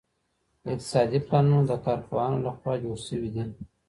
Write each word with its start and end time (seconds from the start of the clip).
اقتصادي 0.71 1.19
پلانونه 1.27 1.63
د 1.69 1.73
کارپوهانو 1.85 2.43
لخوا 2.45 2.73
جوړ 2.83 2.97
سوي 3.07 3.29
دي. 3.35 3.43